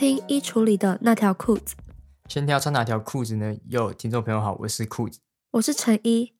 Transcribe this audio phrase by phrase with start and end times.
[0.00, 1.76] 收听衣橱里的那条裤子，
[2.26, 3.54] 今天要穿哪条裤子呢？
[3.68, 5.20] 有，听众朋友好，我是裤子。
[5.50, 6.32] 我是陈一。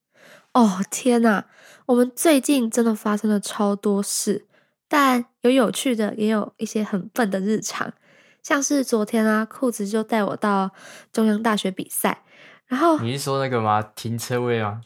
[0.53, 1.43] 哦天呐，
[1.85, 4.47] 我们最近真的发生了超多事，
[4.89, 7.93] 但有有趣的，也有一些很笨的日常。
[8.41, 10.71] 像是昨天啊，裤子就带我到
[11.13, 12.23] 中央大学比赛，
[12.65, 13.83] 然后你是说那个吗？
[13.95, 14.81] 停车位吗？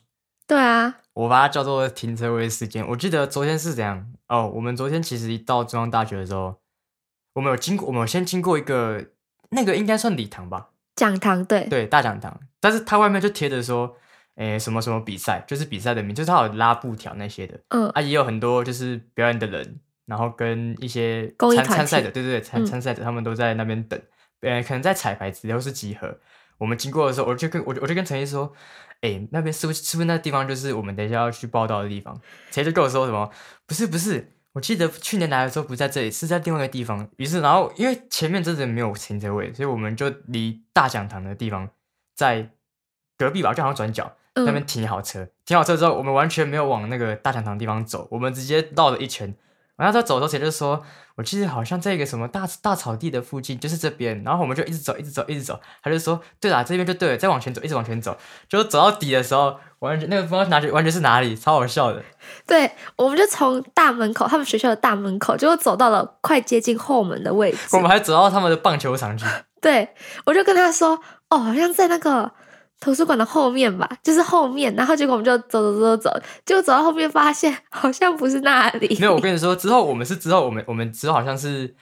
[0.45, 2.85] 对啊，我把它叫做停车位事件。
[2.89, 4.51] 我记得昨天是怎样哦？
[4.53, 6.57] 我们昨天其实一到中央大学的时候，
[7.35, 9.05] 我们有经过，我们有先经过一个
[9.51, 10.69] 那个应该算礼堂吧？
[10.95, 12.39] 讲堂对对，大讲堂。
[12.61, 13.97] 但是它外面就贴着说，
[14.35, 17.59] 诶，什么什么比赛，就是比赛的名，就是它有拉布条那些的。
[17.69, 24.01] 嗯啊，也有很多就是表演的人，然后跟一些参参赛者，对对对，参嗯参赛者他们都在那边等，
[24.39, 26.17] 呃，可能在彩排只要是集合。
[26.57, 28.53] 我们经过的时候，我就跟我就我就跟陈毅说，
[29.01, 32.17] 哎、那边是不是是不是那地方就是我们等一下要去报道的地方？
[32.49, 33.29] 陈毅就跟我说什么，
[33.65, 37.07] 不是不是，我记得去年来的时候不在这里，是在另外一个地方。
[37.17, 41.69] 于是，然后因为前面真的没有停车位，所以我们就离大讲堂的地方
[42.15, 42.49] 在
[43.17, 44.15] 隔壁吧，就好像转角。
[44.37, 49.33] 那边嗯，停好车，停好车之后，我们完全没有往那个大讲堂的地方走，我们直接绕了一圈。
[49.77, 50.81] 然后他走的时候，谁就说
[51.15, 55.59] ：“我记得好像在一个什么大大草地的附近，就是这边。”然后我们就一直走，一直走，一直走。
[55.83, 62.01] 他就说：“对啦，这边就对了，再往前走，一直往前走。”就走到底的时候，完全那个不知道哪里，完全是哪里，超好笑的。
[62.47, 67.79] 对，我们就从大门口，他们学校的大门口，结果走到了快接近后门的位置我。
[67.79, 69.25] 们还走到他们的棒球场去。
[69.61, 69.89] 对，
[70.25, 72.31] 我就跟他说，哦，好像在那个
[72.79, 74.73] 图书馆的后面吧，就是后面。
[74.75, 78.97] 然后结果我们就走走走走，结果走到后面发现 好像不是那里。
[78.99, 81.75] 没有，我跟你说，之后我们是之后我们我们之后好像是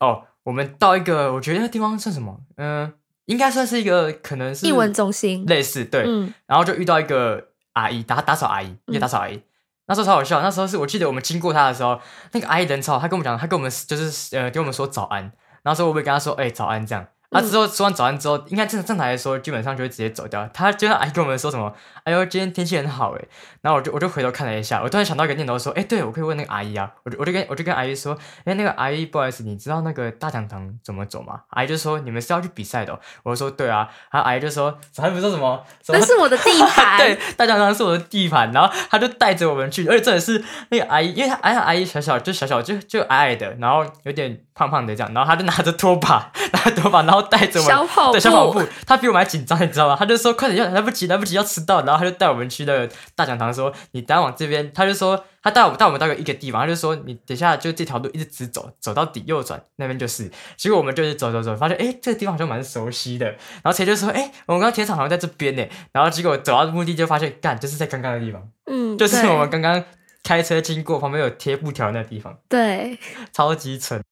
[0.00, 2.40] 哦，我们到一个我觉得那地方算什么？
[2.56, 2.92] 嗯、
[3.26, 5.44] 应该算是一个可能是艺文中心。
[5.46, 6.04] 类似对。
[6.06, 9.40] 嗯，然后就遇到一个阿姨打打扫阿姨，一个打扫阿姨。
[9.86, 12.00] 那时候超好笑，那时候是我记得我们经过她的时候，
[12.32, 15.22] 那个阿姨人超好，她跟我们讲，她跟我们就是呃跟我们说早安，
[15.62, 17.04] 然后说我会跟她说哎、早安这样。
[17.30, 20.48] 啊，嗯之后吃完早餐之后，应该正正常来说，基本上就会直接走掉。
[20.52, 21.72] 他就那阿姨跟我们说什么，
[22.04, 23.28] 哎呦，今天天气很好诶。
[23.62, 31.42] 然后我就我就回头看了一下，我突然想到一个念头说，哎，对我可以问那个阿姨啊，我就我就跟我就跟阿姨说，哎，那个阿姨，不好意思，你知道那个大讲堂怎么走吗？
[31.50, 36.98] 阿姨就说你们是要去比赛的哦、我就说对啊，然后阿姨就说，还不说什么，什么那是我的地 盘。
[36.98, 49.96] 对，大讲堂是我的地盘，然后他就带着我们去，而且真的是那个阿姨，因为他哎呀阿姨小小就小小就就矮矮的，然后有点胖胖的这样，然后他就拿着拖把， 拿着拖把，然后带着我们小跑对小跑步步，他比我们还紧张，你知道吗？
[49.98, 69.82] 他就说快点要来不及来不及要迟到，然后他就带我们去那个大讲堂说你等下往这边，他就说他带我们带我们到一个地方，他就说你等下就这条路一直直走，走到底右转那边就是，结果我们就是走走走，发现哎这个地方好像蛮熟悉的，然后谁就说哎我们刚刚停车场好像在这边呢，然后结果走到目的地就发现干就是在刚刚的地方，嗯，就是我们刚刚
[70.22, 72.98] 开车经过旁边有贴布条那地方，对。
[73.32, 74.02] 超级蠢。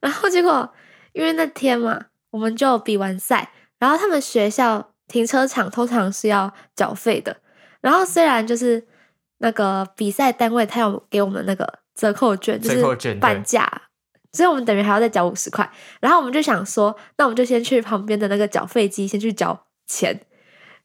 [0.00, 0.72] 然后结果
[1.12, 7.36] 因为那天嘛，我们就比完赛，然后他们学校停车场通常是要缴费的。
[7.80, 8.86] 然后虽然就是
[9.38, 13.82] 那个比赛单位他有给我们那个折扣券，就是半价，
[14.32, 15.70] 所以我们等于还要再缴五十块。
[16.00, 20.20] 然后我们就想说，那我们就先去旁边的那个缴费机先去缴钱。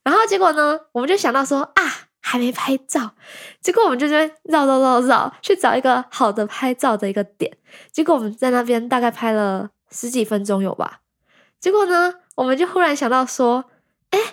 [0.03, 3.11] 然后结果呢，我们就想到说啊，还没拍照，
[3.61, 7.55] 结果我们就在绕绕绕绕去找一个好的拍照的一个点。
[7.91, 11.01] 结果我们在那边大概拍了十几分钟有吧。
[11.59, 13.65] 结果呢，我们就忽然想到说，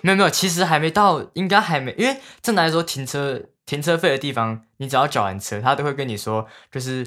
[0.01, 7.05] 没有没有，其实还没到，应该还没，因为正常来说停车停车费的地方，你只要缴完车，他都会跟你说，就是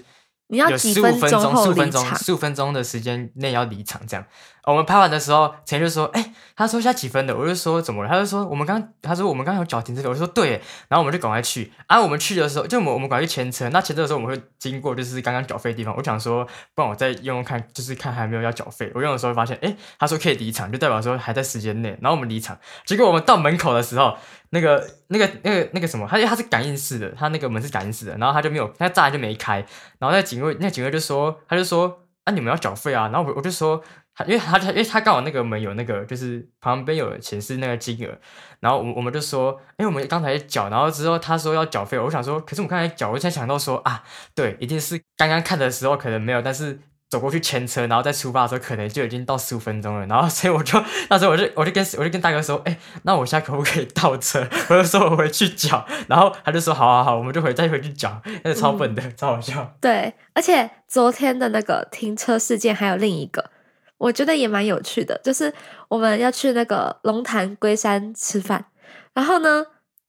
[0.49, 4.27] 你要有十五分钟、十五分钟、十五分钟的时间内要离场这样。
[4.67, 10.53] 我们拍完的时候，陈就说：“哎、他说现在几分的？”我就说：“怎么了？”他就说：“我们刚，他说我们刚刚有缴停车费。”我就说：“对。”
[10.89, 11.71] 然后我们就赶快去。
[11.87, 13.69] 啊，我们去的时候，就我们我们赶快去前车。
[13.69, 15.95] 那前车的时候，我们会经过就是刚刚缴费的地方。
[15.95, 18.91] 我想说，不然我再用用看，就是看还没有要缴费。
[18.95, 21.91] 我用的时候发现，哎、他说可以离场，就代表说还在时间内。
[22.01, 24.17] 然后我们离场，结果我们到门口的时候，
[24.49, 29.57] 那个那个那个那个什么，他他是感应式的，他那个门是感应式的，然后他就没有，他栅栏就没开。
[29.99, 33.83] 然后那警卫那警卫就说，他就说啊你们要缴费啊，然后我我就说。
[34.15, 38.19] 他因为他他因为他刚好那个门有那个就是旁边有显示那个金额，
[38.61, 44.03] 然后我们我们就说，哎，我们刚才缴，然后之后他说要缴费，我想说，可是我刚才缴，我才想到说啊，
[44.35, 46.79] 对，一定是刚刚看的时候可能没有，但是
[47.11, 54.41] 走过去牵车，然后再出发的时候可能就已经到十五分钟了，然后 所以我就那时候我就我就跟我就跟大哥说，哎，那我现在可不可以倒车？
[54.71, 59.77] 我就说我回去缴，然后他就说好好好，我们就回再回去缴，那超笨的，超好笑。
[59.81, 63.51] 对，而且昨天的那个停车事件还有另一个，
[63.99, 65.53] 我觉得也蛮有趣的，就是
[65.89, 68.65] 我们要去那个龙潭龟山吃饭，
[69.13, 69.65] 然后呢，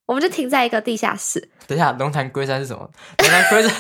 [0.06, 2.90] 我们就停在一个地下室，等一下，龙潭龟山是什么？
[3.20, 3.72] 龙潭龟山，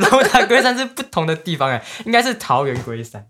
[0.10, 3.26] 龙潭龟山是不同的地方哎，应该是桃园龟山。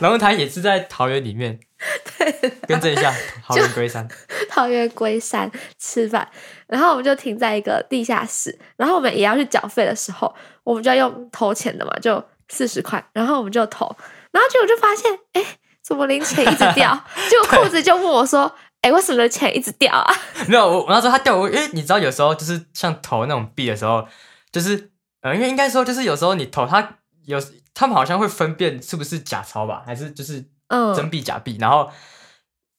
[0.00, 1.58] 龙潭也是在桃园里面，
[2.16, 3.12] 对更正一下，
[3.44, 4.06] 桃园龟山。
[4.48, 6.26] 桃园龟山吃饭，
[6.68, 10.32] 然后我们就停在一个地下室，然后我们也要去缴费的时候，
[10.62, 13.94] 我们就要用投钱的嘛，就四十块，然后我们就投，
[14.36, 16.94] 然后结果就发现，哎，怎么零钱一直掉？
[17.30, 20.14] 结果裤子就问我说，哎，为什么钱一直掉啊？
[20.46, 24.06] 没有，我我那时候他掉我，因为你知道有时候就是像投那种币的时候，
[24.52, 24.90] 就是
[25.22, 27.40] 呃，因为应该说就是有时候你投他有
[27.72, 31.90] 他们好像会分辨是不是假钞吧，还是就是嗯，真币假币，然后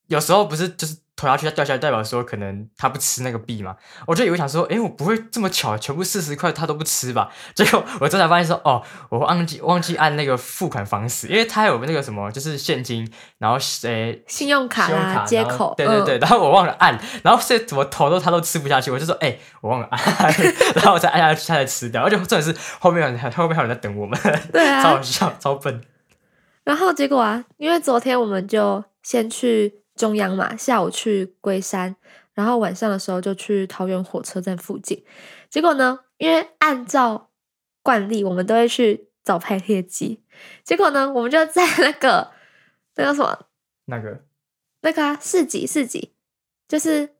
[0.07, 0.95] 有时候不是就是。
[1.17, 3.75] 投下去，它掉下来，代表说可能它不吃那个币嘛？
[4.05, 7.29] 我就以为想说，哎，我不会这么巧，全部四十块它都不吃吧？
[7.55, 19.99] 结果我这才发现说，哦，我忘记忘记按那个付款方式，因为它有那个什么，就是现金，然后诶，信用卡啦，接口，对对对，然后我忘了按，然后所以怎么投都他都吃不下去，我就说，哎，我忘了按，
[20.77, 24.19] 然后我再按下去，它才吃掉，而且真的是后面有后面还有人在等我们，
[24.53, 25.81] 对啊， 超好笑，超笨。
[26.63, 29.81] 然后结果啊，因为昨天我们就先去。
[29.97, 31.95] 中央嘛，下午去龟山，
[32.33, 35.03] 然后晚上的时候就去桃园火车站附近。
[35.49, 37.29] 结果呢，因为按照
[37.81, 40.23] 惯例，我们都会去找拍贴机。
[40.63, 42.31] 结果呢，我们就在那个
[42.95, 43.47] 那个什么，
[43.85, 44.23] 那个
[44.81, 46.13] 那个啊，市集市集，
[46.67, 47.15] 就是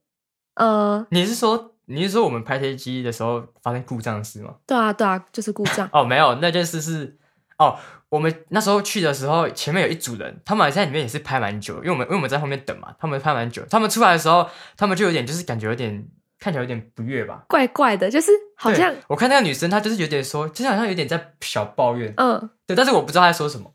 [0.53, 4.55] 呃，你是说你是说我们拍贴机的时候发生故障是吗？
[4.67, 5.89] 对啊，对啊，就是故障。
[5.91, 7.17] 哦，没有，那件事是
[7.57, 7.77] 哦。
[8.09, 13.61] 我们那时候去的时候，前面有一组人，他们在里面也是拍蛮久，因为我们因为我们在后面等嘛，他们拍蛮久。
[13.69, 16.07] 他们出来的时候，他们就有点就是感觉有点
[16.39, 23.73] 看起来有点不悦吧，怪怪的，就是好像我看那个女生，她就是有点说，就是好像有点在小抱怨，嗯，对，但是我不知道她在说什么。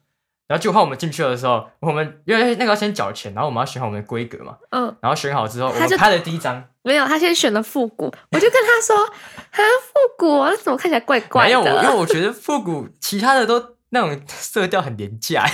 [0.49, 11.61] 然后就换我们进去的时候，我们因为那个要先缴钱，然后我们要选好我们的规格嘛，嗯，然后选好之后，我们拍了第一张，没有，他先选了复古，我就跟他说， 啊，复古，那怎么看起来怪怪的？
[11.62, 13.73] 没有，因为我觉得复古其他的都。
[13.94, 15.44] 那种色调很廉价，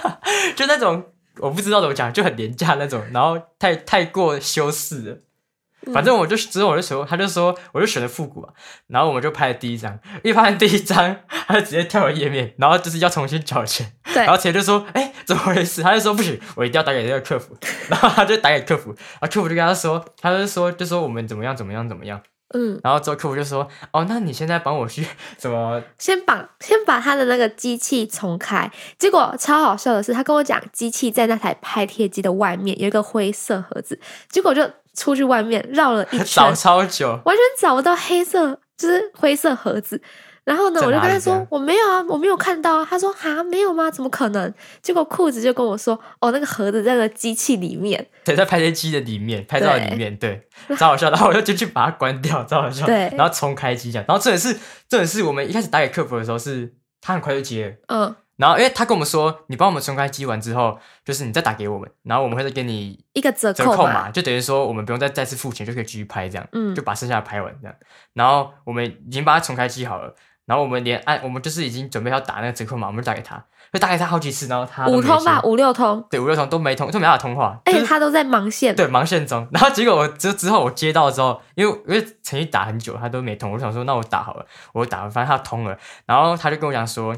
[0.56, 5.92] 就那种我不知道怎么讲，就很廉价那种，然后太太过修饰了。
[5.92, 8.54] 反正我就之后我就说，他就说我就选了复古啊，
[8.86, 13.92] 然后我们就拍了第一张，一拍完第一张，他就直接跳了页面，然后就是要重新缴钱。
[14.12, 15.82] 对，然后钱就说，哎，怎么回事？
[15.82, 17.56] 他就说不行，我一定要打给那个客服。
[17.88, 22.20] 然后他就打给客服，然后客服就跟他说，他就说就说我们怎么样怎么样怎么样。
[22.54, 25.06] 嗯，然后之后客服就说：“哦，那你现在帮我去
[25.38, 28.70] 怎么先把先把他的那个机器重开？
[28.98, 33.98] 结果超好笑的是，他跟我讲，机器在那台拍贴机的外面有一个灰色盒子，
[34.28, 40.02] 结果就出去外面绕了一圈， 找超久，完全找不到黑色就是灰色盒子。”
[40.44, 42.86] 然后呢，我就跟他说我没有啊，我没有看到啊。
[42.88, 43.90] 他说哈没有吗？
[43.90, 44.52] 怎么可能？
[44.82, 51.10] 结果裤子就跟我说哦，那个盒子在那个机器里面，对，在拍摄机的里面，拍照里面，对，超好笑。
[51.10, 52.84] 然后我就进去把它关掉，超好笑。
[52.86, 54.04] 对，然后重开机这样。
[54.08, 54.56] 然后这也是，
[54.88, 58.16] 这也是我们一开始打给客服的时候，是他很快就接，嗯。
[58.36, 67.76] 然后因为他跟我们说，你帮我们重开机完之后，就是你再打给我们，然后我们会再给你一个折扣嘛，就等于说我们不用再再次付钱就可以继续拍这样，嗯，就把剩下的拍完这样。
[68.14, 70.12] 然后我们已经把它重开机好了。
[70.46, 79.46] 然后我们连按，我们就是已经准备要打那个折扣码，我们就打给他，就打给他好几次，然后他五通吧，五六通，对，五六通都没通，都没法通话，而且他都在忙线，对，忙线中。
[79.52, 87.16] 然后结果我之之后我接到之后，因为因为陈毅打很久，他都没通，我就想说那我打好了，我打，反正他通了，然后他就跟我讲说。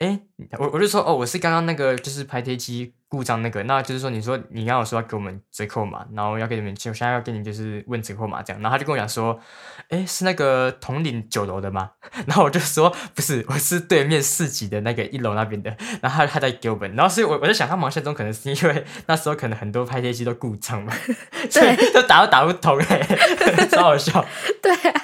[0.00, 0.20] 哎，
[0.58, 9.38] 我我就说哦，我是刚刚那个就是拍贴机故障那个，那就是说你说你刚刚说要给我们折扣嘛，然后要给你们，我现在要给你就是问折扣嘛这样，然后他就跟我讲说，
[9.90, 11.92] 哎，是那个统领九楼的吗？
[12.26, 20.92] 然后我就说不是，我是对面四级的那个一楼那边的，然后他他在给我们，然后所以我我在想他忙线中可能是因为那时候可能很多拍贴机都故障嘛，
[21.48, 23.00] 所以，都打都打不通哎，
[23.70, 24.26] 超好笑。
[24.60, 25.02] 对啊，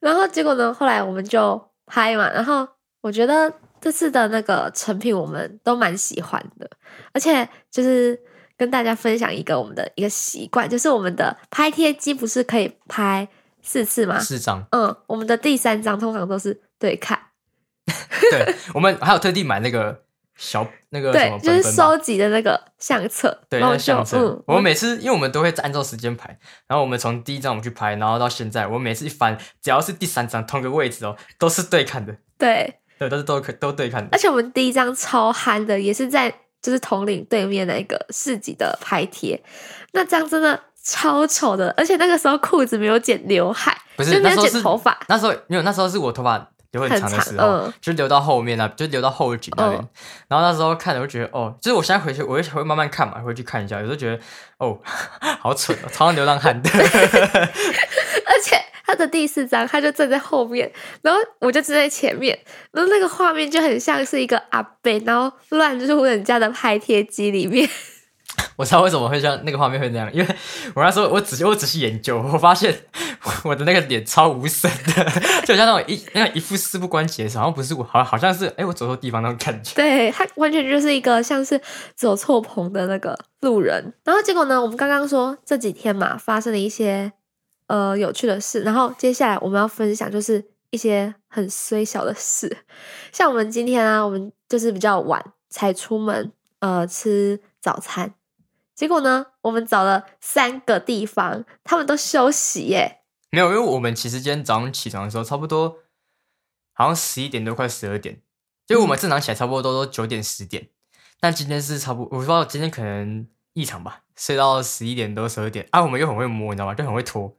[0.00, 2.68] 然后结果呢，后来我们就拍嘛，然后。
[3.02, 6.70] 我觉得这次的那个成品我们都蛮喜欢的，
[7.12, 8.18] 而且就是
[8.56, 13.28] 跟大家分享一个我们的一个习惯，就是我们的拍贴机不是可以拍
[13.60, 14.18] 四次吗？
[14.20, 14.64] 四张。
[14.70, 17.18] 嗯，我们的第三张通常都是对看。
[18.30, 20.04] 对，我们还有特地买那个
[20.36, 23.36] 小那个对，就是收集的那个相册。
[23.50, 24.40] 对，那相册。
[24.46, 32.16] 我们每次因为我们都会按照时间排，然后我们从第一张我们去拍，然后到现在，我每次一翻，只要是第三张同个位置哦，都是对看的。
[32.38, 32.78] 对。
[32.98, 34.08] 对，都是都可都对看的。
[34.12, 36.30] 而且我们第一张超憨的，也是在
[36.60, 39.42] 就是统领对面的一个市集的拍贴，
[39.92, 41.72] 那张真的超丑的。
[41.76, 44.98] 而且那个时候裤子没有剪刘海，不是那时候剪头发。
[45.08, 49.88] 那时候因为那时候是我头发留很长的时候，就留到后面啊，就留到后颈那边。
[50.28, 53.78] 然后那时候看了就觉得哦，就是我现在回去我会会慢慢看嘛，回去看一下。
[53.80, 54.22] 有时候觉得
[54.58, 54.78] 哦，
[55.40, 56.70] 好蠢哦，超像流浪汉的。
[56.72, 60.70] 而且他的第四张，他就站在后面，
[61.02, 62.38] 然后我就站在前面，
[62.72, 67.68] 然后那个画面就很像是一个阿贝，然后乱入人家的拍贴机里面。
[68.56, 70.26] 我知道为什么会像那个画面会那样，因为
[70.74, 72.74] 我那时候我仔细我仔细研究，我发现
[73.44, 75.04] 我的那个脸超无神的，
[75.44, 79.74] 就像那种一那一副事不关己的，好像不是我，好像好像是哎、我走错地方那种感觉。
[79.74, 81.60] 对他完全就是一个像是
[81.94, 83.92] 走错棚的那个路人。
[84.04, 87.12] 然后结果呢，我们刚刚说这几天嘛发生了一些
[87.72, 92.54] 呃有趣的事，然后接下来我们要分享就是一些很衰小的事，
[93.10, 98.12] 像我们今天啊，我们就是比较晚才出门呃吃早餐，
[98.74, 102.98] 结果呢，我们找了三个地方，他们都休息耶。
[103.30, 105.78] 没有，因为我们其实今天早上起床的时候，差不多
[106.74, 108.20] 好像十一点多，快十二点。
[108.66, 110.68] 就我们正常起来差不多都都九点十点，
[111.18, 115.82] 但今天是差不多，我不知道今天可能异常吧，睡到十一点多十二点啊。
[115.82, 116.74] 我们又很会摸，你知道吗？
[116.74, 117.34] 就很会拖，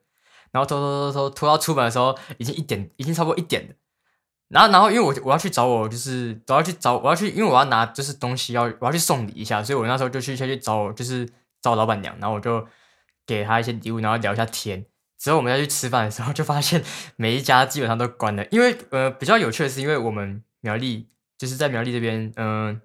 [0.54, 3.76] 然后拖拖拖拖拖到出门的时候，已经一点，已经差不多一点了。
[4.50, 11.28] 然后，然后因为我我要去找我，就是我要去找我要去，因为我要拿就是东西要我要去送礼一下，所以我那时候就去先去找我就是
[11.60, 12.66] 找老板娘，然后我就
[13.26, 14.86] 给她一些礼物，然后聊一下天。
[15.18, 16.84] 之后我们要去吃饭的时候，就发现
[17.16, 18.46] 每一家基本上都关了。
[18.52, 21.08] 因为呃，比较有趣的是，因为我们苗栗
[21.38, 22.80] 就是在苗栗这边，嗯、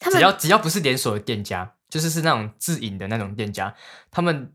[0.00, 3.74] 只要只要不是连锁的店家，就是是那种自营的那种店家，
[4.10, 4.52] 他们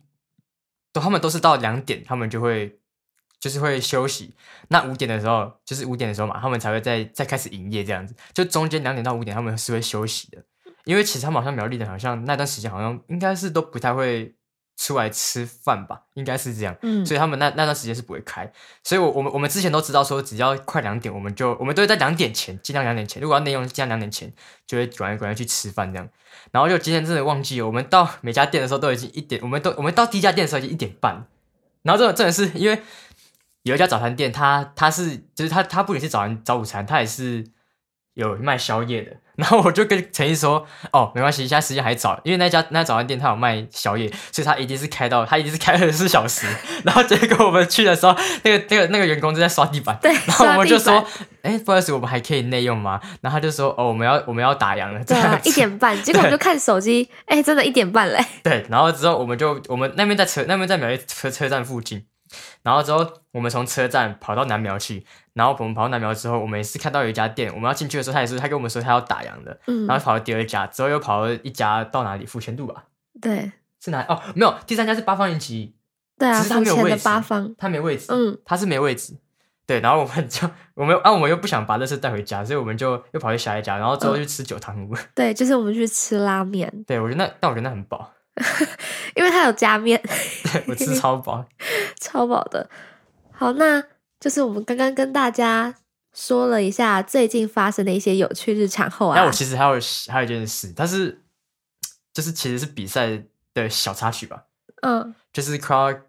[0.99, 2.79] 他们都是到两点，他们就会
[3.39, 4.35] 就是会休息。
[4.67, 8.15] 那五点的时候，就是五点的时候嘛，他们才会再再开始营业这样子。
[8.33, 10.43] 就中间两点到五点，他们是会休息的，
[10.85, 14.35] 因为其实他们好像苗栗的好像那段时间好像应该是都不太会
[14.79, 16.73] 出来吃饭吧，应该是这样。
[16.83, 18.49] 嗯所以他们那那段时间是不会开，
[18.81, 24.31] 所以我我们我们之前都知道说，只要快两点，我们就我们都会在两点前，尽量两点前，如果要内用，尽量两点前
[24.65, 26.07] 就会赶快赶快去吃饭这样。
[26.51, 31.25] 然后就今天真的忘记了，我们到每家店的时候都已经一点，我们都我们到第一家店的时候已经一点半，
[31.83, 32.81] 然后这种真的是因为
[33.63, 37.45] 有一家早餐店，它它是就是它它不仅是早餐早午餐，它也是
[38.13, 39.11] 有卖宵夜的。
[39.39, 46.45] 然后我就跟陈毅说：“哦，没关系，现在时间还早，因为那家那早餐店他有卖宵夜，所以他一定是开到他一定是开二十四小时。
[46.83, 48.13] ”然后结果我们去的时候，
[48.43, 51.01] 那个那个那个员工正在刷地板，对，然后我们就说
[51.41, 58.21] ：“哎，不好意思，我们还可以内用吗？”然后他就说：“哦，我们要我们要打烊了。”这对一点半，结果我们就看手机，哎、真的一点半嘞。
[58.43, 62.03] 对，然后之后我们就我们那边在车那边在苗栗车车站附近，
[62.63, 72.85] 然后之后我们从车站跑到南苗去，然后我们跑到南苗之后，我们也是看到有一家店，我们要进去的时候，他也是他跟我们说他要打烊的，嗯，然后跑到第二家，之后又跑到一家到哪里富泉路吧，
[73.21, 73.51] 对
[73.83, 75.75] 是哪哦没有，第三家是八方云集，
[76.17, 79.17] 对啊，只是他没有位置八方，他没位置，嗯，他是没位置。
[79.65, 84.95] 对，然后我们就我们啊，我们又不想把乐事带回家，所以我们就又跑去下一家，然后之后嗯去吃九汤屋。
[85.13, 88.11] 对，就是我们去吃拉面，对我觉得那，但我觉得那很饱，
[89.15, 90.01] 因为它有加面，
[90.51, 91.45] 对 我吃超饱。
[91.99, 92.69] 超饱的。
[93.31, 93.83] 好，那
[94.19, 95.73] 就是我们刚刚跟大家
[96.13, 99.79] 说了一下最近发生的一些有趣日常后啊但我，其实还有
[100.09, 101.21] 还有一件事，但是
[102.13, 104.43] 就是其实是比赛的小插曲吧，
[104.81, 105.99] 嗯，就是快要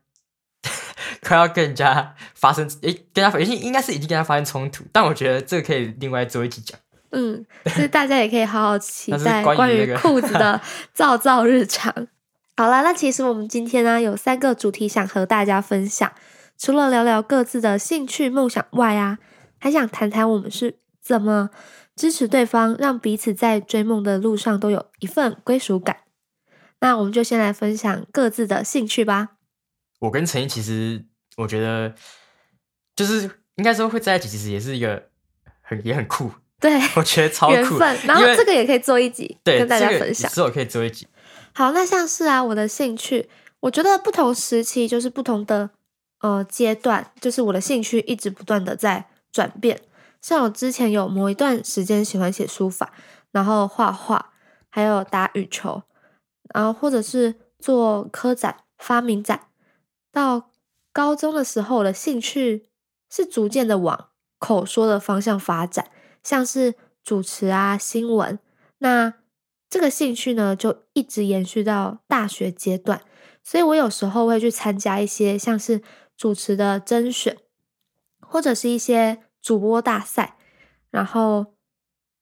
[1.22, 6.78] 快要跟人家发生，诶，跟他已经应该是已经跟他发生冲突，但我觉得这个可以另外做一集讲。
[7.12, 10.60] 嗯，所以大家也可以好好期待关于裤子的
[10.94, 11.92] 造造日常。
[12.60, 16.12] 好啦，那其实我们今天呢有三个主题想和大家分享，
[16.58, 19.16] 除了聊聊各自的兴趣梦想外啊，
[19.58, 21.48] 还想谈谈我们是怎么
[21.96, 26.00] 支持对方，让彼此在追梦的路上都有一份归属感。
[26.80, 29.30] 那我们就先来分享各自的兴趣吧。
[30.00, 31.02] 我跟陈毅其实
[31.38, 31.94] 我觉得
[32.94, 33.22] 就是
[33.54, 35.02] 应该说会在一起，其实也是一个
[35.62, 37.78] 很也很酷，对，我觉得超酷。
[38.06, 40.30] 然后这个也可以做一集对跟大家这个分享。
[40.30, 41.06] 之后可以做一集。
[41.60, 43.28] 好，那像是啊，我的兴趣，
[43.60, 45.68] 我觉得不同时期就是不同的
[46.20, 49.78] 呃阶段，就是我的兴趣一直不断的在转变。
[50.22, 52.94] 像我之前有某一段时间喜欢写书法，
[53.30, 54.32] 然后画画，
[54.70, 55.82] 还有打羽球，
[56.54, 59.48] 然后或者是做科展、发明展。
[60.10, 60.48] 到
[60.94, 62.70] 高中的时候，我的兴趣
[63.10, 65.90] 是逐渐的往口说的方向发展，
[66.22, 66.74] 像是
[67.04, 68.38] 主持啊、新闻。
[68.78, 69.12] 那
[69.70, 73.00] 这个兴趣呢，就一直延续到大学阶段，
[73.44, 75.80] 所以我有时候会去参加一些像是
[76.16, 77.38] 主持的甄选，
[78.20, 80.36] 或者是一些主播大赛，
[80.90, 81.54] 然后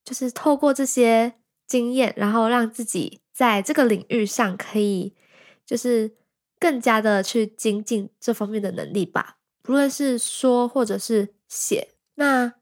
[0.05, 1.35] 就是透过这些
[1.67, 5.17] 经验，然后让自己在这个领域上可以
[5.64, 6.14] 就是
[6.61, 11.95] 更加的去精进这方面的能力吧，不论是说或者是写。
[12.17, 12.52] 那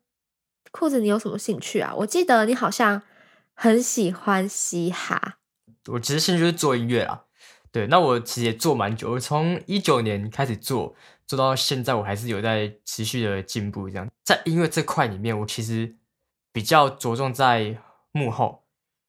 [0.70, 1.92] 裤子，你有什么兴趣啊？
[1.96, 3.02] 我记得你好像
[3.56, 5.38] 很喜欢嘻哈，
[5.88, 7.24] 我其实兴趣就是做音乐啦，
[7.72, 10.94] 对，那我其实也做蛮久，我从一九年开始做，
[11.26, 13.88] 做到现在，我还是有在持续的进步。
[13.88, 15.96] 这样，在音乐这块里面，我其实
[16.52, 17.78] 比较着重在
[18.12, 18.62] 幕后，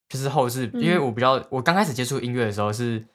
[0.08, 3.06] 就是后置，因为我比较，我刚开始接触音乐的时候是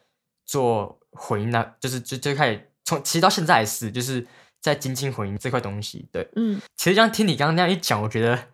[0.45, 4.27] 做混音那，就是就就开始从，其实到现在也是，就是
[4.61, 6.07] 在精进混音这块东西。
[6.13, 8.49] 对，嗯，其实像听你刚刚那样一讲，我觉得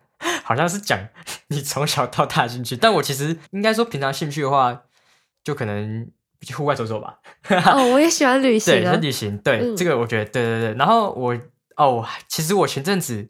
[0.49, 0.99] 好像是讲
[1.49, 4.81] 你从小到大兴趣，但我其实应该说平常兴趣的话，
[5.43, 6.09] 就可能。
[6.41, 7.19] 去户外走走吧。
[7.49, 8.73] 哦，我也喜欢旅行。
[8.73, 9.37] 对，旅行。
[9.39, 10.73] 对，这个我觉得，对对对。
[10.75, 11.37] 然后我
[11.75, 13.29] 哦，其实我前阵子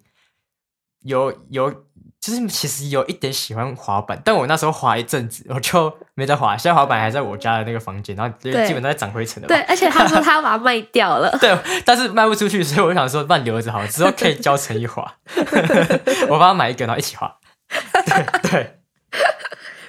[1.02, 1.86] 有有，
[2.22, 6.58] 就是其实有一点喜欢滑板，但我那时候滑一阵子，我就没再滑。
[6.58, 9.48] 现在滑板还在我家的那个房间，然后基本都在长灰尘的。
[9.48, 11.30] 对，而且他说他要把它卖掉了。
[11.40, 15.16] 对，但是卖不出去，所以我想说，慢留着好，之后可以教陈一滑。
[16.30, 17.38] 我帮他买一个，然后一起滑。
[18.06, 18.80] 对对。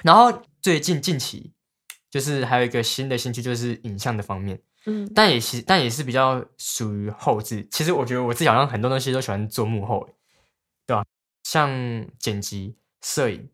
[0.03, 1.53] 然后最近近期。
[2.11, 7.65] 就是还有一个新的兴趣，就是影像的方面，嗯，但也其但也是比较属于后置。
[7.71, 10.05] 其实我觉得我自己好像很多东西都喜欢做幕后，
[10.85, 11.05] 对吧？
[11.51, 11.69] 像
[12.17, 13.49] 剪辑、摄影，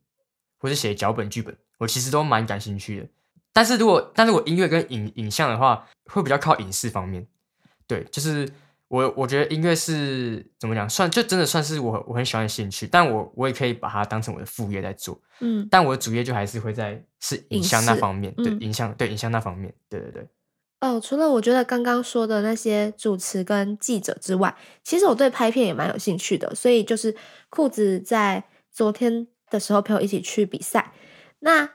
[0.57, 3.07] 或是写脚本、剧本，我其实都蛮感兴趣的。
[3.51, 7.25] 但是如果但是我音乐跟影影像的话，会比较靠影视方面，
[7.87, 8.47] 对，就是。
[8.89, 20.27] 我我觉得音乐是怎么讲，算就真的算是我我很喜欢的兴趣，但我我也可以把它当成我的副业在做，嗯，但我的主业就还是会在是影像那方面，对影像对影像那方面，对对对。
[20.79, 27.15] 哦，除了我觉得刚刚说的那些主持跟记者之外，其实我对拍片也蛮有兴趣的，所以就是
[27.49, 30.93] 裤子在昨天的时候陪我一起去比赛，
[31.39, 31.69] 那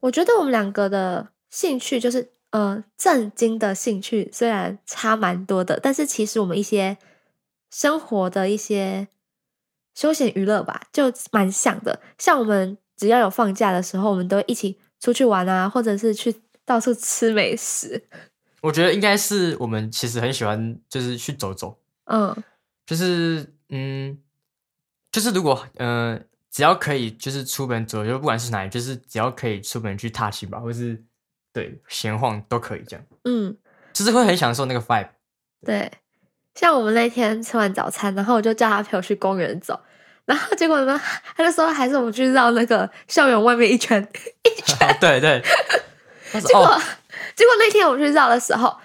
[0.00, 2.32] 我觉得我们两个的兴趣就是。
[2.50, 6.96] 呃，震惊的兴趣虽然差蛮多的，但是其实我们一些
[7.70, 9.08] 生活的一些
[9.94, 12.00] 休闲娱乐吧，就蛮像的。
[12.16, 18.08] 像我们只要有放假的时候，我们都一起出去玩啊，或者是去到处吃美食。
[18.66, 21.78] 我觉得应该是我们其实很喜欢，就是去走走。
[22.06, 22.34] 嗯，
[22.84, 24.18] 就是嗯，
[25.10, 31.02] 就是如果嗯，只要可以，就是出门走，就不管是哪里，就是只要可以出门去踏青吧，或是。
[31.52, 33.56] 对，闲晃都可以这样，嗯，
[33.90, 35.08] 就是会很享受那个 vibe。
[35.64, 35.90] 对，
[36.54, 39.80] 像我们那天吃完早餐，然后我就叫他陪我去公园走，
[40.26, 41.00] 然后结果呢，
[41.34, 44.06] 他就说还是我们去绕那个校园外面一圈
[44.42, 44.96] 一圈。
[45.00, 45.42] 对对。
[46.42, 46.78] 结果
[47.34, 48.76] 结果那天我们去绕的时候，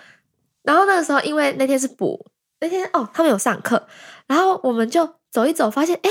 [0.64, 2.26] 然后那个时候因为那天是补
[2.60, 3.88] 那天哦，他们有上课，
[4.28, 6.10] 然后我们就走一走，发现哎。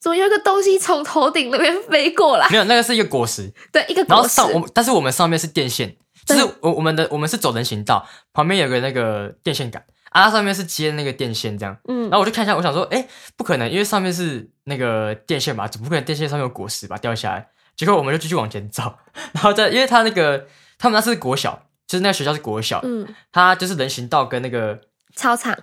[0.00, 2.48] 怎么有一个东西从头顶那边飞过来？
[2.50, 3.52] 没有，那个是一个果实。
[3.72, 4.12] 对，一个果实。
[4.14, 5.92] 然后上我，但是我们上面是电线，
[6.24, 11.76] 就是我我们的我们是走人行道，旁边有个那个电线杆，啊，上面是接那个电线这样。
[11.88, 12.02] 嗯。
[12.02, 17.48] 然后我就看一下，我想说，哎，不可能，因为上面是那个电线吧，怎么不可能电线上面有果实吧掉下来？
[17.74, 18.94] 结果我们就继续往前走，
[19.34, 20.46] 然后在，因为它那个
[20.78, 24.80] 他们那是国小，就是那个学校是国小，嗯，他就是人行道跟那个
[25.14, 25.54] 操场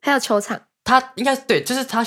[0.00, 2.04] 还有球场，他应该对，就是他。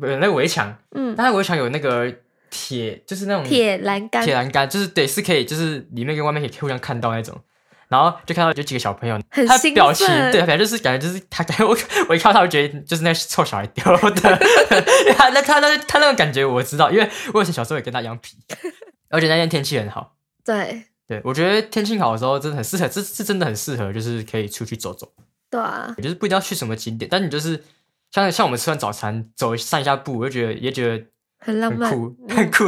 [0.00, 2.12] 不，那个围墙，嗯，但是围墙有那个
[2.50, 7.38] 铁，就是那种铁栏杆，铁栏杆就是对，是可以，就是里面跟外面可以互相看到那种。
[7.86, 11.76] 然后就看到有几个小朋友，他表情，对，反正就是感觉就是他感觉 我
[12.08, 14.38] 我一看到他，我觉得就是那臭小孩丢的。
[15.16, 18.38] 他那他那他那种感觉我知道，因为我以前小时候也跟他一样皮。
[19.10, 25.12] 而且那天天气很好，对，对我觉得天气好的时候真的很适合，这是真的很适合，就是可以出去走走。
[25.50, 27.62] 对啊，就是不一定要去什么景点，但你就是。
[28.10, 31.04] 像像我们吃完早餐走散一下步，我就觉得也觉得
[31.40, 32.66] 很浪漫，很酷。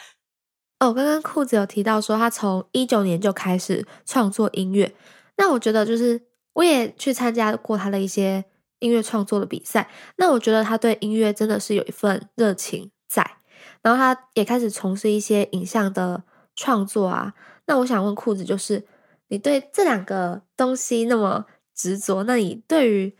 [0.80, 4.94] 哦，刚刚裤子有提到说他从一九年就开始创作音乐，
[5.36, 6.22] 那我觉得就是
[6.54, 8.42] 我也去参加过他的一些
[8.78, 13.36] 音乐创作的比赛，那我觉得他对音乐真的是有一份热情在，
[13.82, 16.22] 然后他也开始从事一些影像的
[16.56, 17.34] 创作啊。
[17.68, 18.84] 那我想问裤子，就是
[19.28, 23.16] 你对这两个东西那么执着，那你对于？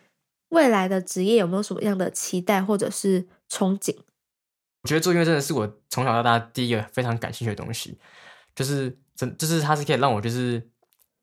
[0.50, 3.94] 未来的职业有没有什么样的期待或者是憧憬？
[4.80, 7.98] 我觉得做音乐真的是我从小到大第一个非常感兴趣的东西，
[8.54, 10.66] 就是真就是它是可以让我就是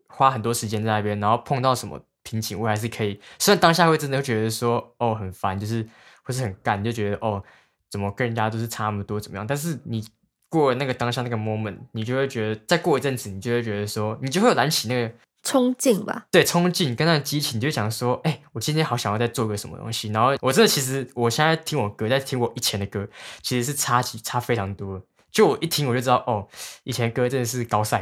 [0.10, 3.20] 花很多时间在那边，然后碰到什么瓶颈，我还是可以。
[3.40, 5.84] 虽然当下会真的会觉得说哦很烦，就是
[6.22, 7.44] 或是很干，就觉得哦
[7.90, 9.48] 怎么跟人家都是差那么多怎么样？
[9.48, 10.08] 但是你
[10.56, 15.14] 过了那个当下那个 moment，你就会觉得再过一阵子，你就会觉得说你就会燃起那个。
[15.48, 20.10] 冲劲吧，对，冲劲跟那个激情，你就想说，哎，我今天好想要再做个什么东西。
[20.10, 23.08] 然后我真的其实我现在听我歌，在听我以前的歌，
[23.44, 25.00] 其实是差几差非常多。
[25.32, 26.48] 就我一听我就知道，哦，
[26.84, 28.02] 以前歌真的是高赛，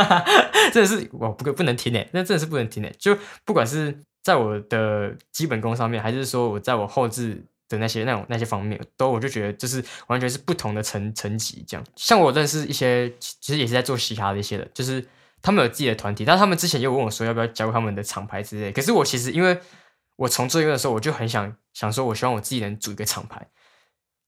[0.72, 2.90] 真的是我不不能听诶，那真的是不能听诶。
[2.98, 11.64] 就不管是在我的基本功上面，还是说我在我后置的那些那种那些方面，都我就觉得就是完全是不同的层层级。
[11.66, 15.02] 这样，像我认识一些，其实也是在做嘻哈的一些人，就是。
[15.42, 18.70] 他们有自己的团体，但他们之前又问我说要不要加入他们的厂牌之类。
[18.70, 19.58] 可是我其实因为
[20.16, 23.48] 我从做音乐的时候，我就很想想说，我希望我自己能组一个厂牌，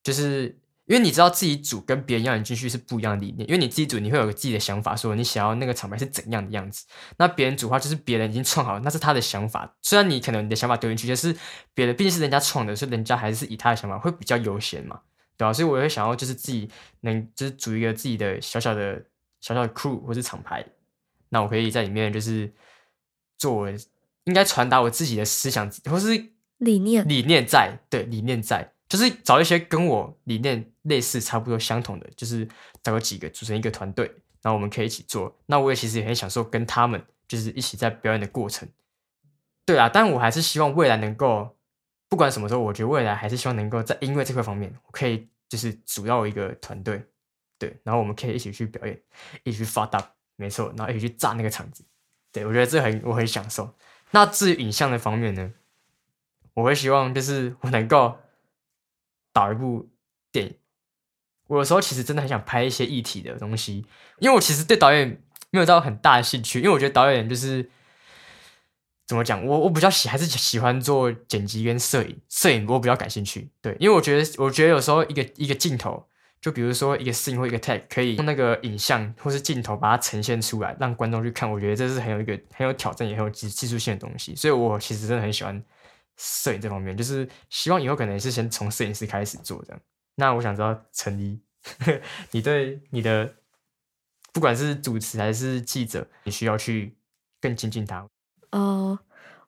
[0.03, 0.59] 就是
[0.93, 6.85] 因为你知道自己组跟别人要你进去是不一样的理念，因为你自己组你会有个自己的想法，说你想要那个厂牌是怎样的样子。
[7.17, 9.75] 那别人组的话就是别人已经创好了，那是他的想法。
[9.81, 11.35] 虽然你可能你的想法丢进去，就是
[11.73, 15.01] 别人毕竟是人家创的，所以人家还是以他的想法会比较优先嘛，
[15.39, 15.53] 对吧？
[15.55, 16.69] 所以我会想要就是自己
[17.01, 19.03] 能就是组一个自己的小小的
[19.41, 20.63] 小小的 crew 或是厂牌，
[21.31, 22.53] 那我可以在里面就是
[23.39, 23.67] 做
[24.25, 26.09] 应该传达我自己的思想或是
[26.59, 32.47] 理念，理念在，对理念在，就是找一些跟我理念类似、差不多相同的，就是
[32.83, 34.05] 找几个组成一个团队，
[34.43, 35.35] 然后我们可以一起做。
[35.47, 38.69] 那我也其实也很享受跟他们就是一起在表演的过程。
[39.65, 41.57] 对啊，但我还是希望未来能够，
[42.11, 47.03] 不管什么时候，我觉得未来还是希望能够在音乐这块方面，我可以就是主要一个团队，
[47.59, 49.01] 对，然后我们可以一起去表演，
[49.45, 51.83] 一起去发大，没错，然后一起去炸那个场子。
[52.31, 53.75] 对我觉得这很我很享受。
[54.11, 55.51] 那至于影像的方面呢，
[56.53, 58.19] 我会希望就是我能够
[59.33, 59.89] 导一部
[60.31, 60.57] 电影。
[61.49, 63.85] 我有时候其实真的很想拍一些议题的东西，
[64.19, 67.69] 因为我其实对导演没有到很大的兴趣，因为我觉得导演就是
[69.07, 73.51] 怎么讲，我我比较喜还是喜欢做剪辑跟摄影，摄影我比较感兴趣。
[73.61, 76.07] 对，因为我觉得我觉得有时候一个一个镜头。
[76.41, 81.49] 就比如说一个 scene 或一个 tag，可以用那个影像或是镜头把它呈现出来，让观众去看。
[81.49, 84.35] 我觉得这是很有一个很有挑战，也很有技技术性的东西。
[84.35, 85.63] 所以我其实真的很喜欢
[86.17, 89.81] 摄影这方面，就是希望以后可能是先从摄影师开始做这样。
[90.17, 91.41] 那我想知道陈怡，
[92.33, 93.35] 你对你的
[94.33, 96.97] 不管是主持还是记者，你需要去
[97.41, 98.07] 更亲近他。
[98.51, 98.99] 哦，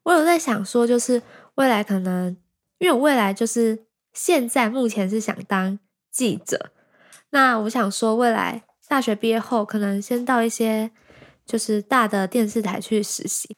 [0.03, 1.23] 我有在想说，就是
[1.57, 2.37] 未来可能，
[2.79, 5.79] 因为我未来就是现在目前是想当
[6.11, 6.73] 记者。
[7.31, 10.91] 那我想说，未来大学毕业后，可能先到一些
[11.45, 13.55] 就是大的电视台去实习。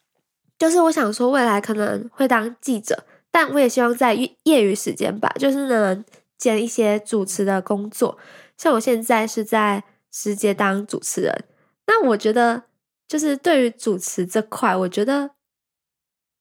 [0.59, 6.05] 就是我想说，未来可能会当记者，但我也希望在业余时间吧，就是能
[6.37, 8.19] 兼一些主持的工作。
[8.57, 11.45] 像我现在是在世界当主持人，
[11.87, 12.65] 那我觉得
[13.07, 15.33] 就是对于主持这块，我觉得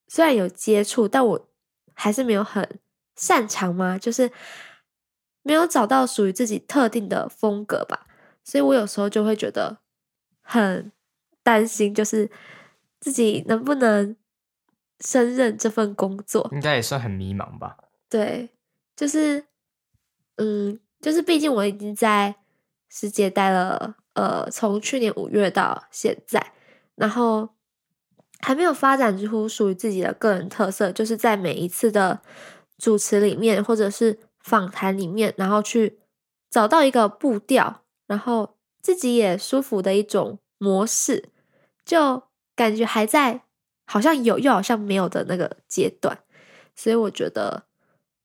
[0.08, 1.48] 虽然有接触，但我
[1.94, 2.78] 还是没有很
[3.14, 4.30] 擅长嘛，就是。
[5.42, 8.08] 没有找到属于自己特定的风格吧，
[8.42, 9.78] 所以我有时候就会觉得
[10.42, 10.90] 很
[11.44, 12.28] 担心，就是
[13.06, 14.16] 自己能不能
[14.98, 17.76] 胜任这份工作，应该也算很迷茫吧。
[18.08, 18.50] 对，
[18.96, 19.44] 就是，
[20.38, 22.34] 嗯，就是毕竟我已经在
[22.88, 26.52] 世界待了，呃，从去年五月到现在，
[26.96, 27.50] 然后
[28.40, 32.20] 还没有发展出属于自己的个人特色，就是在每一次的
[32.76, 34.18] 主持里面，或者是。
[34.46, 35.98] 访谈里面，然后去
[36.48, 41.30] 找到一个步调，然后自己也舒服的一种模式，
[41.84, 42.22] 就
[42.56, 43.42] 感觉还在
[43.86, 46.18] 好像有又好像没有的那个阶段，
[46.74, 47.66] 所以我觉得，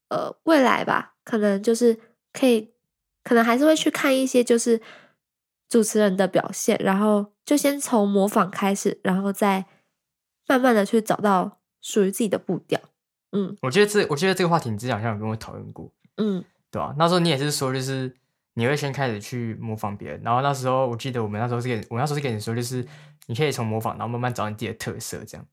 [0.08, 1.96] 呃，未来吧，可能就是
[2.32, 2.72] 可以，
[3.22, 4.80] 可能还是会去看一些就是
[5.68, 9.66] 主持人的表现，然后就先从模仿开始，然后再
[10.48, 12.80] 慢慢的去找到属于自己的步调。
[13.30, 15.90] 嗯，我觉得这，我觉得这个话题你之前好像有跟我讨论过。
[16.16, 16.94] 嗯，对吧？
[16.98, 18.14] 那时候你也是说，就是
[18.54, 22.86] 你会先开始去模仿别人，然后那时候我记得我们那时候是给，我那时候是跟你说，就是
[23.32, 25.46] 你可以从模仿，然后慢慢找你自己的特色，这样。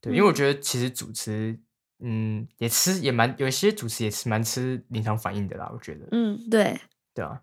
[0.00, 1.60] 对，因为我觉得其实主持，
[1.98, 6.08] 嗯，也吃也蛮，有一些主持也是蛮吃临场反应的啦，我觉得。
[6.12, 6.80] 嗯，对，
[7.12, 7.42] 对啊。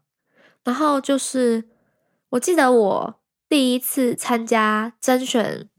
[0.63, 1.65] 然后就是，
[2.29, 5.69] 我记得我第一次参加甄选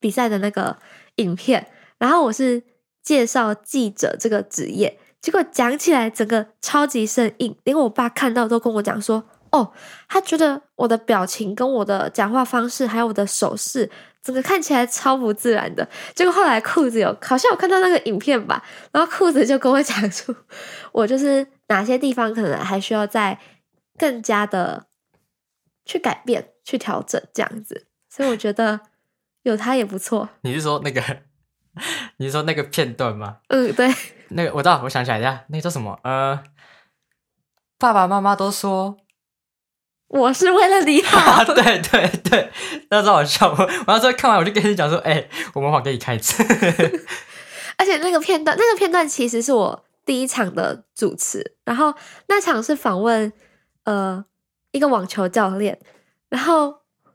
[0.00, 0.80] 比赛的那个
[1.16, 2.64] 影片，然后我是
[3.00, 4.98] 介绍记者这个职业。
[5.20, 9.72] 结果讲起来整个超级生硬，连我爸看到都跟我讲说：“哦，
[10.08, 13.88] 他觉得我的表情跟我的讲话方式，还有我的手势，
[14.22, 20.34] 整个看起来超不自然的。”结果后来裤子有，好像我看到那个影片吧，然后裤子就跟我讲出，
[20.92, 23.38] 我就是哪些地方可能还需要再
[23.98, 24.86] 更加的
[25.84, 27.86] 去改变、去调整这样子。
[28.08, 28.80] 所以我觉得
[29.42, 30.28] 有他也不错。
[30.42, 31.02] 你是说那个？
[32.18, 33.38] 你是说那个片段吗？
[33.48, 33.90] 嗯，对。
[34.28, 35.98] 那个我知道，我想起来一下，那个叫什么？
[36.04, 36.42] 呃，
[37.78, 38.98] 爸爸妈妈都说
[40.12, 41.42] 我是为了你好。
[41.54, 42.52] 对对对，
[42.90, 43.48] 那时候好笑。
[43.48, 46.44] 我那时候看完，我就跟你讲说：“哎，我模仿给你看一次。
[47.78, 51.94] ”而且那个片段，那个片段其实是我第一场的主持，然后
[52.28, 53.32] 那场是访问
[53.84, 54.22] 呃
[54.72, 55.80] 一个网球教练，
[56.28, 56.74] 然后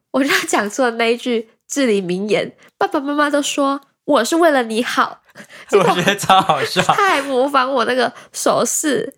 [0.09, 5.21] 我就讲出了那一句至理名言：“爸爸妈妈都说我是为了你好。
[5.71, 9.13] ”我觉得超好笑，太模仿我那个手势，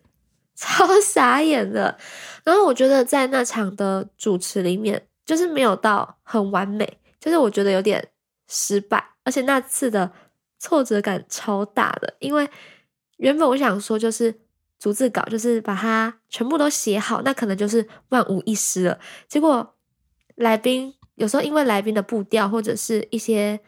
[0.54, 1.98] 超傻眼的。
[2.50, 8.10] 然后我觉得在那场的主持里面，就是没有到很完美，就是我觉得有点
[8.48, 10.12] 失败，而且那次的
[10.58, 12.50] 挫折感超大的，因为
[13.18, 14.34] 原本我想说就是
[14.80, 19.00] 逐字稿，就是把它全部都写好，那可能就是万无一失了。
[19.28, 19.76] 结果
[20.34, 23.60] 来宾有时候因为来宾的步调或者是一些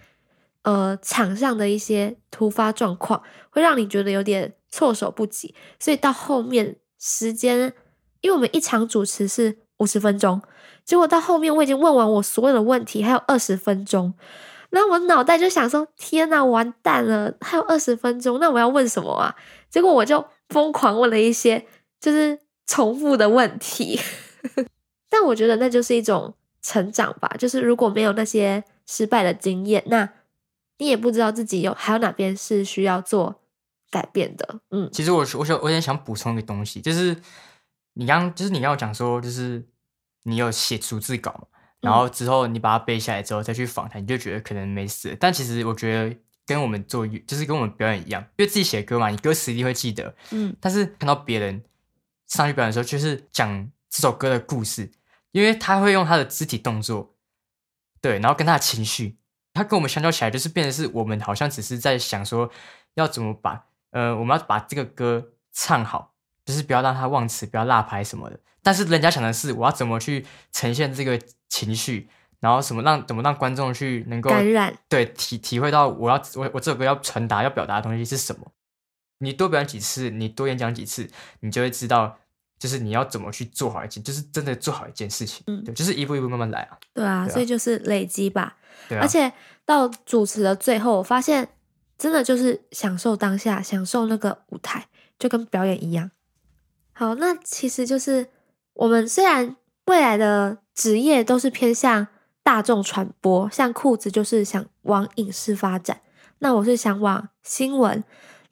[0.64, 7.74] 呃场上的一些突发状况，会让你觉得有点措手不及，所以到后面时间，
[8.22, 10.42] 因为我们一场主持是五十分钟。
[10.84, 14.14] 结果到后面我已经问完我所有的问题，还有二十分钟，
[14.72, 17.34] 那我脑袋就想说：天呐，完蛋了！
[17.40, 19.36] 还有二十分钟，那我要问什么啊？
[19.70, 21.66] 结果我就疯狂问了一些
[22.00, 24.00] 就是重复的问题，
[25.08, 27.30] 但我觉得那就是一种成长吧。
[27.38, 30.10] 就是如果没有那些失败的经验，那
[30.80, 33.42] 你也不知道自己有还有哪边是需要做
[33.92, 34.60] 改变的。
[34.72, 37.16] 嗯，其实我我想我有点想补充一个东西，就是
[37.94, 39.68] 你刚就是你要讲说就是。
[40.24, 41.48] 你有写逐字稿嘛？
[41.80, 45.18] 然后之后你把它背下来之后再去访谈，你就觉得可能没事。
[45.20, 50.16] 但其实我觉得跟我们做就是跟我们表演一样，因为自己写歌嘛，你歌词一定会记得。
[50.30, 50.56] 嗯。
[50.62, 51.64] 但是看到别人
[52.28, 54.92] 上去表演的时候，就是讲这首歌的故事，
[55.32, 57.16] 因为他会用他的肢体动作，
[58.00, 59.18] 对，然后跟他的情绪，
[59.54, 62.52] 他跟我们相较起来，就是变得是我们好像只是在想说
[62.94, 66.14] 要怎么把呃我们要把这个歌唱好，
[66.46, 68.40] 就是不要让他忘词，不要落拍什么的。
[68.64, 78.52] 但是人家想的是，我要怎么去呈现这个情绪，然后什么让怎么让观众去能够感染，对体体会到我要我我这首歌要传达要表达的东西是什么。
[79.20, 81.08] 你多表演几次，你多演讲几次，
[81.42, 82.18] 你就会知道，
[82.58, 85.44] 就是你要怎么去做好一件，就是真的做好一件事情。
[85.48, 86.78] 嗯，对，就是一步一步慢慢来啊。
[86.94, 88.58] 对啊，所以就是累积吧。
[88.90, 89.02] 对啊。
[89.02, 89.32] 而且
[89.66, 91.50] 到主持的最后，我发现
[91.98, 96.10] 真的就是享受当下，享受那个舞台，就跟表演一样。
[96.94, 98.28] 好，那其实就是。
[98.74, 102.08] 我们虽然未来的职业都是偏向
[102.42, 106.02] 大众传播，像裤子就是想往影视发展，
[106.40, 108.02] 那我是想往新闻。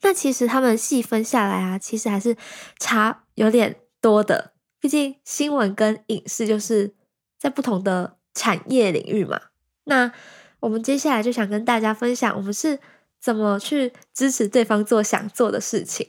[0.02, 2.36] 那其实他们细分下来啊，其实还是
[2.78, 4.52] 差有点多的。
[4.78, 6.94] 毕竟新闻跟影视就是
[7.38, 9.40] 在不同的产业领域嘛。
[9.84, 10.12] 那
[10.60, 12.78] 我们接下来就想跟大家分享，我们是
[13.18, 16.06] 怎么去支持对方做想做的事情。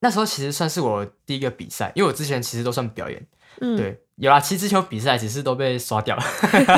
[0.00, 3.26] 那时候其实算是我第一个比赛，因为我之前其实都算表演。
[3.60, 6.22] 嗯，对，有啊，其实之前比赛只是都被刷掉了。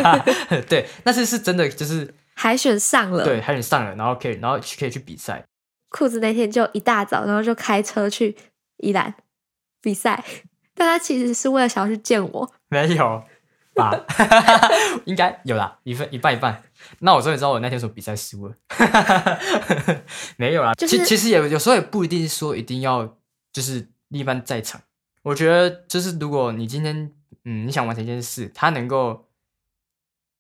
[0.68, 5.44] 对，那次是真的，就是海选上了，对，海选上了，然后可以，然后可以去比赛。
[5.90, 8.36] 裤子那天就一大早，然后就开车去
[8.78, 9.14] 宜兰
[9.80, 10.24] 比赛，
[10.74, 12.52] 但他其实是为了想要去见我。
[12.68, 13.22] 没有
[13.74, 13.92] 吧？
[15.04, 16.62] 应该有啦，一份一半一半。
[17.00, 18.54] 那我终于知道我那天什么比赛失误了。
[20.36, 23.18] 没有啦，其其实也有时候也不一定说一定要
[23.52, 24.80] 就是另一半在场。
[25.22, 27.12] 我觉得就是，如果你今天
[27.44, 29.28] 嗯你想完成一件事，他能够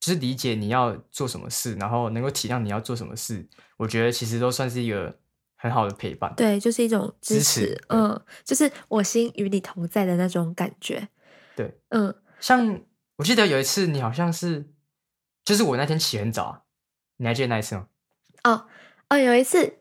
[0.00, 5.16] 就是理解你要做什么事，然后能够体谅你要做什么事，我觉得其实都算是一个
[5.54, 6.34] 很好的陪伴。
[6.36, 11.08] 对，就是一种支持，嗯，就是我心与你同在的那种感觉。
[11.54, 12.80] 对，嗯，像
[13.18, 14.66] 我记得有一次你好像是，
[15.44, 16.60] 就是我那天起很早啊，
[17.18, 17.86] 你还记得那一次吗？
[18.44, 18.66] 哦
[19.08, 19.78] 哦，有一次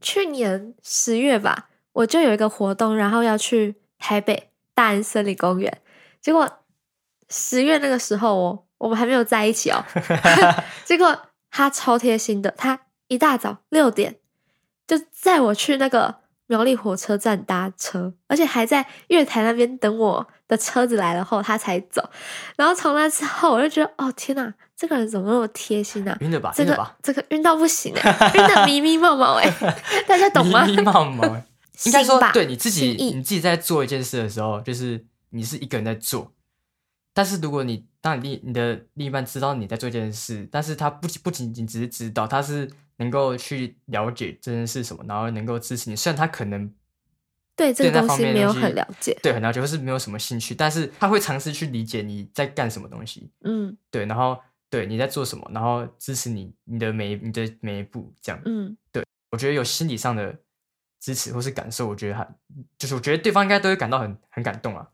[0.00, 3.76] 去年十月吧，我就有一个活动，然后要去。
[4.02, 5.82] 台北大安森林公园，
[6.22, 6.50] 结果
[7.28, 9.84] 十月那个时候哦，我们还没有在一起哦。
[10.86, 14.16] 结果他超贴心的，他一大早六点
[14.86, 22.08] 就载我去那个苗栗火车站搭车，而且还在月台那边等我的车子来了后他才走。
[22.56, 26.16] 然后从那之后，我就觉得哦天哪，这个人怎么那么贴心啊？
[26.20, 26.54] 晕了吧？
[26.56, 29.46] 这个这个晕到不行哎， 晕的迷迷冒冒哎，
[30.08, 30.64] 大家懂吗？
[30.64, 31.36] 迷迷冒冒。
[31.84, 36.32] 应该说，对你自己，你自己在做一件事的时候，就是你是一个人在做。
[37.12, 45.96] 但是如果你当你另你的另一半知道你在做一件事，但是他不不仅仅只是知道，他是能够去了解这件事什么，然后能够支持你。
[45.96, 46.72] 虽然他可能
[47.54, 53.30] 对这个东西没有很了解，对很了解，或是没有什么兴趣，但是他会尝试去理解你在干什么东西。
[53.44, 54.38] 嗯，对，然后
[54.70, 58.40] 对你在做什么，然后支持你你的每你的每一步，这样。
[58.46, 60.34] 嗯，对我觉得有心理上的。
[61.02, 62.28] 支持或是感受，我觉得还，
[62.76, 64.86] 就是我觉得对方应该都会感到很很感动啊，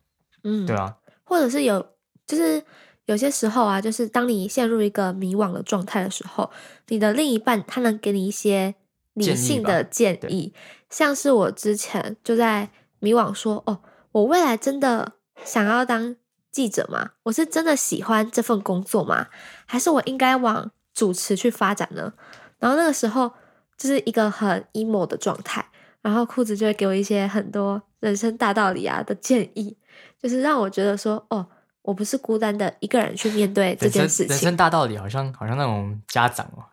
[0.44, 1.84] 嗯，对啊，或者是有，
[2.24, 2.62] 就是
[3.06, 6.48] 有些时候啊，就是当你陷入一个迷惘的状态的时候，
[6.86, 8.76] 你的另一半他能给你一些
[9.14, 10.54] 理性的建议，
[10.88, 16.14] 像是我之前就在迷惘说，哦，我未来真的想要当
[16.56, 17.10] 记者吗？
[17.24, 19.26] 我是真的喜欢这份工作吗？
[19.66, 22.14] 还是我应该往主持去发展呢？
[22.58, 23.30] 然后那个时候
[23.76, 25.62] 就是一个很 emo 的状态。
[26.00, 29.76] 然后裤子就会给我一些很多人生大道理啊的建议，
[30.22, 31.46] 就是让我觉得说，哦，
[31.82, 34.28] 我不是孤单的一个人去面对这件事情。
[34.28, 36.64] 人生大道理好像好像那种家长哦，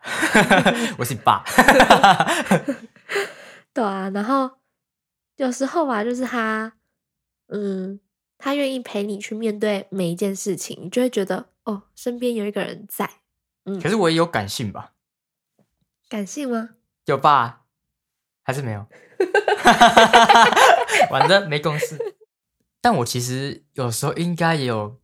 [0.96, 1.44] 我是你爸，
[3.74, 4.48] 对啊，然后
[5.36, 6.72] 有时候吧，就是他，
[7.48, 7.98] 嗯，
[8.44, 13.08] 他愿意陪你去面对每一件事情，你就会觉得哦，身边有一个人在。
[13.64, 14.92] 嗯可，是我也有感性吧？
[16.10, 16.68] 感性吗？
[17.06, 17.62] 有吧？
[18.42, 18.84] 还是没有？
[21.08, 22.16] 反正，没共识。
[22.82, 25.00] 但我其实有时候应该也有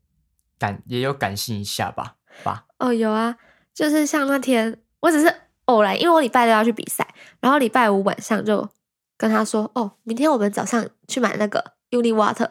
[0.58, 2.16] 感，也有感性一下吧？
[2.44, 2.66] 吧？
[2.78, 3.38] 哦，有啊，
[3.72, 7.08] 就是像那天，我只是偶然，因为我礼拜六要去比赛，
[7.40, 8.68] 然后礼拜五晚上就
[9.16, 12.50] 跟他说，哦，明天我们早上去买那个 Uni Water。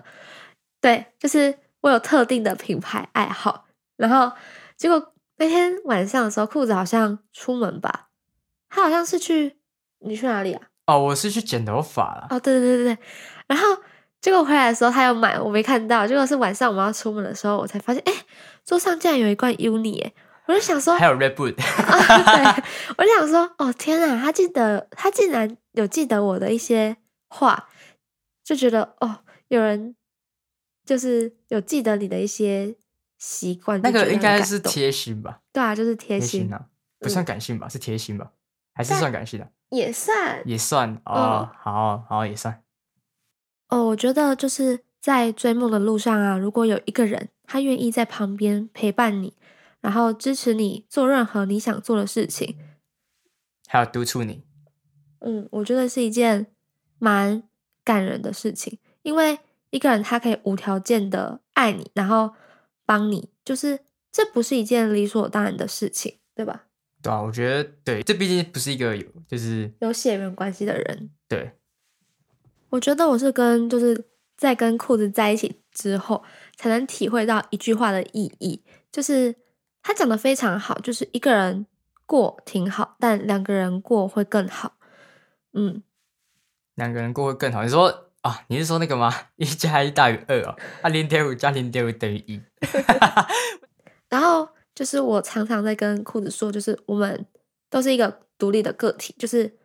[0.82, 3.65] 对，就是我有特定的品牌爱好，
[3.98, 4.32] 然后
[4.78, 8.08] 结果那天晚上的时候，裤子好像出门吧，
[8.70, 9.58] 他好像是去
[10.00, 10.62] 你去哪里啊？
[10.88, 12.28] 哦，我是去剪头发了。
[12.30, 12.98] 哦，对对对对对，
[13.48, 13.65] 然后
[14.22, 18.13] 结果回来的时候他有买，我没看到，结果是晚上我们要出门的时候，我才发现，哎，
[18.65, 20.13] 桌上竟然有一罐 Uni，哎，
[20.48, 22.63] 我就想说，还有 Red Bull， 对，
[22.98, 26.98] 我就想说，哦天啊，他记得，他竟然有记得我的一些
[27.30, 27.70] 话，
[28.44, 29.96] 就觉得哦，有人
[30.89, 32.75] 就是有记得你的一些
[33.19, 35.39] 习惯，那个应该是贴心吧？
[35.54, 36.65] 对啊，就是贴心，啊，
[36.97, 37.69] 不算感性吧？
[37.69, 38.32] 是贴心吧？
[38.73, 39.47] 还是算感性的？
[39.69, 42.63] 也算也算嗯哦，好好也算。
[43.67, 43.89] 哦。
[43.89, 49.38] 我觉得就是在追梦的路上啊，如果有一个人他愿意在旁边陪伴你，
[49.82, 52.58] 然后支持你做任何你想做的事情，
[53.67, 54.43] 还有督促你，
[55.19, 56.47] 嗯，我觉得是一件
[56.97, 57.43] 蛮
[57.84, 59.38] 感人的事情，因为
[59.69, 62.34] 一个人他可以无条件的爱你，然后
[62.86, 63.79] 帮你，就是
[64.12, 66.65] 这不是一件理所当然的事情，对吧？
[67.01, 71.53] 对啊，我觉得对，这毕竟不是一个有，就是有血缘关系的人，对，
[72.69, 74.05] 我觉得我是跟就是
[74.36, 76.23] 在跟裤子在一起之后，
[76.58, 79.36] 才能体会到一句话的意义，就是
[79.82, 81.65] 他讲的非常好，就是一个人
[82.05, 84.77] 过挺好，但两个人过会更好。
[85.53, 85.82] 嗯，
[86.75, 87.63] 两个人过会更好。
[87.63, 89.13] 你说啊，你是说那个吗？
[89.38, 92.41] 一加一大于二哦，啊，零点五加零点五等于一。
[94.10, 97.25] 然后就是我常常在跟裤子说，就是我们
[97.69, 99.58] 都是一个独立的个体，就是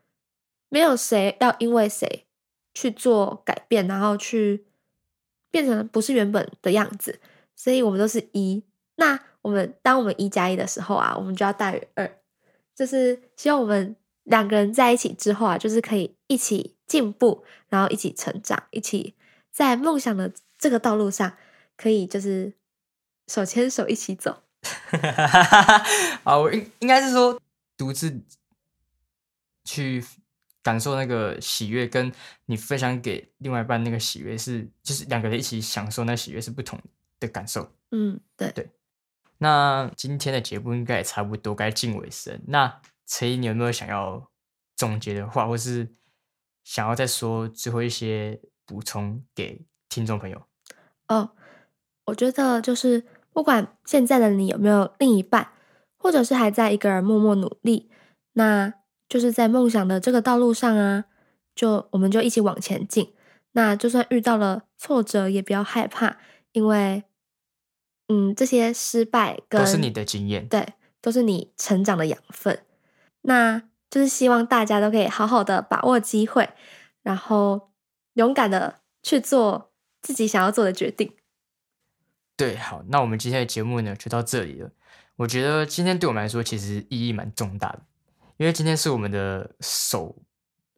[0.69, 2.27] 没有谁要因为谁
[2.75, 4.67] 去做改变，然后去
[5.51, 7.21] 变成不是原本的样子，
[7.57, 8.63] 所以我们都是一。
[8.97, 12.19] 那我们当我们一加一的时候啊，我们就要大于二，
[12.75, 19.15] 就是希望我们两个人在一起之后啊，就是可以一起进步，然后一起成长，一起
[19.51, 21.37] 在梦想的这个道路上，
[21.77, 22.53] 可以就是
[23.29, 24.43] 手牵手一起走。
[26.25, 27.39] 啊，我应应该是说
[27.77, 28.21] 独自
[29.65, 30.03] 去
[30.63, 32.11] 感受那个喜悦，跟
[32.47, 36.81] 你分享给另外一半那个喜悦是，就是两个人一起享受那喜悦是不同
[37.21, 37.71] 的感受。
[37.91, 38.71] 嗯，对，对
[39.39, 42.41] 那今天的节目应该也差不多该近尾声。
[42.47, 44.31] 那陈怡，你有没有想要
[44.77, 45.95] 总结的话，或是
[46.65, 50.43] 想要再说最后一些补充给听众朋友？
[51.09, 51.31] 哦，
[52.07, 55.53] 我觉得就是不管现在的你有没有另一半，
[55.97, 57.91] 或者是还在一个人默默努力，
[58.33, 58.73] 那
[59.09, 61.05] 就是在梦想的这个道路上啊，
[61.55, 63.15] 就我们就一起往前进。
[63.53, 66.19] 那就算遇到了挫折，也不要害怕，
[66.53, 67.05] 因为
[68.09, 70.49] 嗯，这些失败跟都是你的经验。
[70.49, 72.65] 对，都是你成长的养分。
[73.27, 76.49] 那就是希望大家都可以好好的把握机会，
[77.03, 77.71] 然后
[78.15, 81.13] 勇敢的去做自己想要做的决定。
[82.37, 84.71] 对，好，那我们今天的节目呢就到这里了。
[85.17, 87.83] 我觉得今天对我们来说其实意义蛮重大的，
[88.37, 90.17] 因为今天是我们的首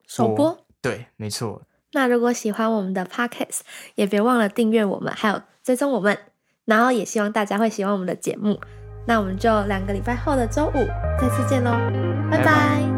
[0.06, 0.66] 首播。
[0.82, 1.62] 对，没错。
[1.92, 3.61] 那如果喜欢我们的 podcast，
[3.94, 6.18] 也别忘了订阅我们，还有追踪我们。
[6.66, 8.61] 然后也希望大家会喜欢我们的节目。
[9.07, 10.87] 那我们就两个礼拜后的周五
[11.21, 11.71] 再次见喽，
[12.31, 12.95] 拜拜。